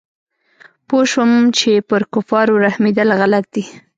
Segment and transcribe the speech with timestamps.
[0.87, 3.63] پوه سوم چې پر کفارو رحمېدل غلط دي.